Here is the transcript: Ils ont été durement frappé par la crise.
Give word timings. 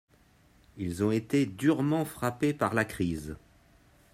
Ils 0.77 1.03
ont 1.03 1.11
été 1.11 1.45
durement 1.45 2.05
frappé 2.05 2.55
par 2.55 2.73
la 2.73 2.85
crise. 2.85 3.35